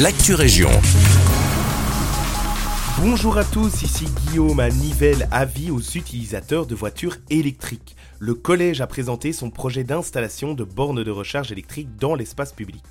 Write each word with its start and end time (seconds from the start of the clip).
l'actu 0.00 0.34
région. 0.34 0.70
Bonjour 3.00 3.38
à 3.38 3.44
tous, 3.44 3.82
ici 3.82 4.06
Guillaume 4.26 4.58
à 4.58 4.68
Nivelles, 4.68 5.28
avis 5.30 5.70
aux 5.70 5.80
utilisateurs 5.80 6.66
de 6.66 6.74
voitures 6.74 7.18
électriques. 7.30 7.94
Le 8.18 8.34
collège 8.34 8.80
a 8.80 8.88
présenté 8.88 9.32
son 9.32 9.50
projet 9.50 9.84
d'installation 9.84 10.54
de 10.54 10.64
bornes 10.64 11.04
de 11.04 11.10
recharge 11.10 11.52
électrique 11.52 11.96
dans 11.96 12.16
l'espace 12.16 12.52
public. 12.52 12.82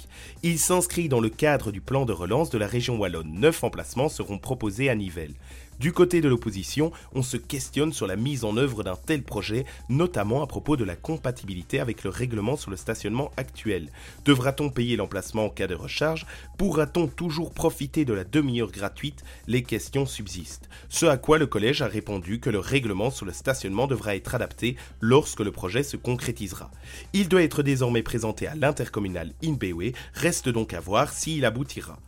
Il 0.43 0.57
s'inscrit 0.59 1.09
dans 1.09 1.19
le 1.19 1.29
cadre 1.29 1.71
du 1.71 1.81
plan 1.81 2.05
de 2.05 2.13
relance 2.13 2.49
de 2.49 2.57
la 2.57 2.67
région 2.67 2.97
wallonne. 2.97 3.33
Neuf 3.33 3.63
emplacements 3.65 4.09
seront 4.09 4.37
proposés 4.37 4.89
à 4.89 4.95
Nivelles. 4.95 5.35
Du 5.79 5.91
côté 5.91 6.21
de 6.21 6.29
l'opposition, 6.29 6.91
on 7.13 7.23
se 7.23 7.37
questionne 7.37 7.93
sur 7.93 8.07
la 8.07 8.15
mise 8.15 8.43
en 8.45 8.57
œuvre 8.57 8.83
d'un 8.83 8.95
tel 8.95 9.23
projet, 9.23 9.65
notamment 9.89 10.43
à 10.43 10.47
propos 10.47 10.77
de 10.77 10.83
la 10.83 10.95
compatibilité 10.95 11.79
avec 11.79 12.03
le 12.03 12.09
règlement 12.09 12.57
sur 12.57 12.71
le 12.71 12.77
stationnement 12.77 13.31
actuel. 13.37 13.89
Devra-t-on 14.25 14.69
payer 14.69 14.95
l'emplacement 14.95 15.45
en 15.45 15.49
cas 15.49 15.67
de 15.67 15.75
recharge? 15.75 16.25
Pourra-t-on 16.57 17.07
toujours 17.07 17.51
profiter 17.51 18.05
de 18.05 18.13
la 18.13 18.23
demi-heure 18.23 18.71
gratuite? 18.71 19.23
Les 19.47 19.63
questions 19.63 20.05
subsistent. 20.05 20.69
Ce 20.89 21.05
à 21.05 21.17
quoi 21.17 21.37
le 21.37 21.47
collège 21.47 21.81
a 21.81 21.87
répondu 21.87 22.39
que 22.39 22.49
le 22.49 22.59
règlement 22.59 23.11
sur 23.11 23.25
le 23.25 23.33
stationnement 23.33 23.87
devra 23.87 24.15
être 24.15 24.35
adapté 24.35 24.75
lorsque 25.01 25.41
le 25.41 25.51
projet 25.51 25.83
se 25.83 25.97
concrétisera. 25.97 26.71
Il 27.13 27.29
doit 27.29 27.43
être 27.43 27.63
désormais 27.63 28.03
présenté 28.03 28.47
à 28.47 28.55
l'intercommunal 28.55 29.33
Inbewe, 29.43 29.93
reste 30.13 30.49
donc 30.49 30.73
à 30.73 30.79
voir 30.79 31.11
s'il 31.11 31.45
aboutira. 31.45 31.99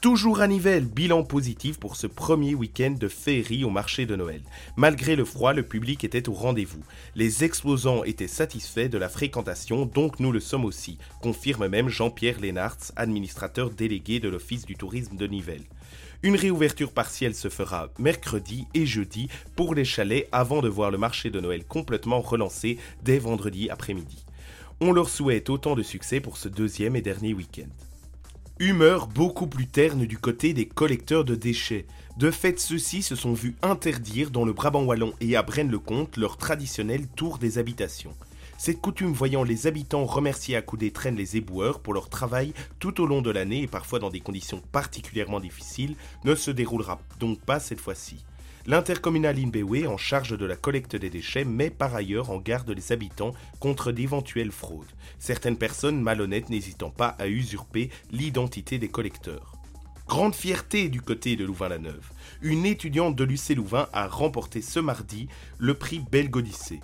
Toujours 0.00 0.40
à 0.40 0.46
Nivelles, 0.46 0.84
bilan 0.84 1.24
positif 1.24 1.80
pour 1.80 1.96
ce 1.96 2.06
premier 2.06 2.54
week-end 2.54 2.92
de 2.92 3.08
féerie 3.08 3.64
au 3.64 3.70
marché 3.70 4.06
de 4.06 4.14
Noël. 4.14 4.42
Malgré 4.76 5.16
le 5.16 5.24
froid, 5.24 5.52
le 5.52 5.64
public 5.64 6.04
était 6.04 6.28
au 6.28 6.34
rendez-vous. 6.34 6.84
Les 7.16 7.42
exposants 7.42 8.04
étaient 8.04 8.28
satisfaits 8.28 8.90
de 8.90 8.96
la 8.96 9.08
fréquentation, 9.08 9.86
donc 9.86 10.20
nous 10.20 10.30
le 10.30 10.38
sommes 10.38 10.64
aussi, 10.64 10.98
confirme 11.20 11.66
même 11.66 11.88
Jean-Pierre 11.88 12.38
Lénartz, 12.38 12.92
administrateur 12.94 13.70
délégué 13.70 14.20
de 14.20 14.28
l'Office 14.28 14.66
du 14.66 14.76
tourisme 14.76 15.16
de 15.16 15.26
Nivelles. 15.26 15.66
Une 16.22 16.36
réouverture 16.36 16.92
partielle 16.92 17.34
se 17.34 17.48
fera 17.48 17.88
mercredi 17.98 18.68
et 18.74 18.86
jeudi 18.86 19.28
pour 19.56 19.74
les 19.74 19.84
chalets 19.84 20.28
avant 20.30 20.62
de 20.62 20.68
voir 20.68 20.92
le 20.92 20.98
marché 20.98 21.30
de 21.30 21.40
Noël 21.40 21.64
complètement 21.64 22.20
relancé 22.20 22.78
dès 23.02 23.18
vendredi 23.18 23.68
après-midi. 23.68 24.24
On 24.80 24.92
leur 24.92 25.08
souhaite 25.08 25.50
autant 25.50 25.74
de 25.74 25.82
succès 25.82 26.20
pour 26.20 26.36
ce 26.36 26.48
deuxième 26.48 26.94
et 26.94 27.02
dernier 27.02 27.34
week-end. 27.34 27.87
Humeur 28.60 29.06
beaucoup 29.06 29.46
plus 29.46 29.68
terne 29.68 30.04
du 30.04 30.18
côté 30.18 30.52
des 30.52 30.66
collecteurs 30.66 31.24
de 31.24 31.36
déchets. 31.36 31.86
De 32.16 32.32
fait, 32.32 32.58
ceux-ci 32.58 33.02
se 33.02 33.14
sont 33.14 33.32
vus 33.32 33.54
interdire 33.62 34.32
dans 34.32 34.44
le 34.44 34.52
Brabant 34.52 34.82
wallon 34.82 35.14
et 35.20 35.36
à 35.36 35.44
Braine-le-Comte 35.44 36.16
leur 36.16 36.36
traditionnel 36.36 37.06
tour 37.06 37.38
des 37.38 37.58
habitations. 37.58 38.16
Cette 38.58 38.80
coutume 38.80 39.12
voyant 39.12 39.44
les 39.44 39.68
habitants 39.68 40.04
remercier 40.06 40.56
à 40.56 40.62
coups 40.62 40.80
d'étrennes 40.80 41.14
les 41.14 41.36
éboueurs 41.36 41.78
pour 41.78 41.94
leur 41.94 42.08
travail 42.08 42.52
tout 42.80 43.00
au 43.00 43.06
long 43.06 43.22
de 43.22 43.30
l'année 43.30 43.62
et 43.62 43.68
parfois 43.68 44.00
dans 44.00 44.10
des 44.10 44.18
conditions 44.18 44.60
particulièrement 44.72 45.38
difficiles 45.38 45.94
ne 46.24 46.34
se 46.34 46.50
déroulera 46.50 47.00
donc 47.20 47.38
pas 47.38 47.60
cette 47.60 47.80
fois-ci. 47.80 48.24
L'intercommunal 48.68 49.38
Inbewe, 49.38 49.88
en 49.88 49.96
charge 49.96 50.36
de 50.36 50.44
la 50.44 50.54
collecte 50.54 50.94
des 50.94 51.08
déchets, 51.08 51.46
met 51.46 51.70
par 51.70 51.94
ailleurs 51.94 52.28
en 52.28 52.36
garde 52.36 52.68
les 52.68 52.92
habitants 52.92 53.32
contre 53.60 53.92
d'éventuelles 53.92 54.52
fraudes, 54.52 54.92
certaines 55.18 55.56
personnes 55.56 56.02
malhonnêtes 56.02 56.50
n'hésitant 56.50 56.90
pas 56.90 57.16
à 57.18 57.28
usurper 57.28 57.88
l'identité 58.10 58.76
des 58.76 58.90
collecteurs. 58.90 59.54
Grande 60.06 60.34
fierté 60.34 60.90
du 60.90 61.00
côté 61.00 61.34
de 61.34 61.46
Louvain-la-Neuve. 61.46 62.10
Une 62.42 62.66
étudiante 62.66 63.16
de 63.16 63.24
l'UC 63.24 63.56
Louvain 63.56 63.88
a 63.94 64.06
remporté 64.06 64.60
ce 64.60 64.80
mardi 64.80 65.28
le 65.56 65.72
prix 65.72 66.00
Belgodicée. 66.12 66.80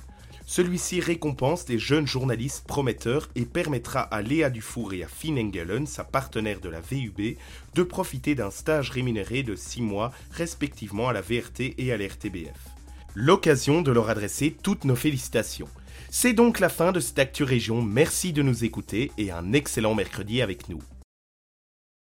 Celui-ci 0.46 1.00
récompense 1.00 1.64
des 1.64 1.78
jeunes 1.78 2.06
journalistes 2.06 2.66
prometteurs 2.66 3.30
et 3.34 3.46
permettra 3.46 4.00
à 4.00 4.20
Léa 4.20 4.50
Dufour 4.50 4.92
et 4.92 5.02
à 5.02 5.08
Finn 5.08 5.38
Engelen, 5.38 5.86
sa 5.86 6.04
partenaire 6.04 6.60
de 6.60 6.68
la 6.68 6.80
VUB, 6.80 7.36
de 7.74 7.82
profiter 7.82 8.34
d'un 8.34 8.50
stage 8.50 8.90
rémunéré 8.90 9.42
de 9.42 9.56
6 9.56 9.80
mois 9.80 10.12
respectivement 10.32 11.08
à 11.08 11.14
la 11.14 11.22
VRT 11.22 11.74
et 11.78 11.92
à 11.92 11.96
l'RTBF. 11.96 12.58
L'occasion 13.14 13.80
de 13.80 13.90
leur 13.90 14.10
adresser 14.10 14.54
toutes 14.62 14.84
nos 14.84 14.96
félicitations. 14.96 15.68
C'est 16.10 16.34
donc 16.34 16.60
la 16.60 16.68
fin 16.68 16.92
de 16.92 17.00
cette 17.00 17.18
Actu 17.18 17.42
Région, 17.42 17.80
merci 17.80 18.32
de 18.32 18.42
nous 18.42 18.64
écouter 18.64 19.12
et 19.16 19.30
un 19.30 19.52
excellent 19.54 19.94
mercredi 19.94 20.42
avec 20.42 20.68
nous. 20.68 20.82